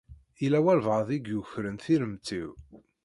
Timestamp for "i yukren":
1.17-1.75